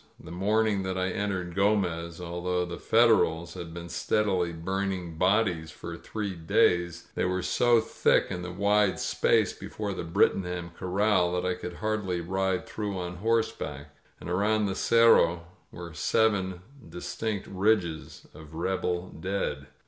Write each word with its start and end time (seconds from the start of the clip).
•.•The 0.25 0.31
morn 0.31 0.65
ing 0.65 0.81
that 0.81 0.97
I 0.97 1.09
entered 1.11 1.53
Gomez, 1.53 2.19
although 2.19 2.65
the 2.65 2.79
Federals 2.79 3.53
had 3.53 3.71
been 3.71 3.87
steadily 3.87 4.51
burning 4.51 5.15
bodies 5.19 5.69
for 5.69 5.95
three 5.95 6.33
days, 6.33 7.07
they 7.13 7.23
were 7.23 7.43
so 7.43 7.79
thick 7.79 8.31
in 8.31 8.41
the 8.41 8.49
wide 8.51 8.99
space 8.99 9.53
before 9.53 9.93
the 9.93 10.03
Brittingham 10.03 10.71
Cor 10.75 10.89
ral 10.89 11.31
that 11.33 11.45
I 11.47 11.53
could 11.53 11.73
hardly 11.73 12.19
ride 12.19 12.65
through 12.65 12.97
on 12.97 13.17
horseback, 13.17 13.95
and 14.19 14.27
around 14.27 14.65
the 14.65 14.73
Cerro 14.73 15.45
were 15.71 15.93
seven 15.93 16.63
distinct 16.89 17.45
ridges 17.45 18.25
of 18.33 18.55
rebel 18.55 19.09
dead. 19.09 19.67